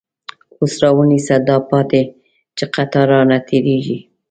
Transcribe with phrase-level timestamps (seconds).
[0.59, 2.03] اوس راونیسه داپاتی،
[2.57, 3.97] چی قطار رانه تير یږی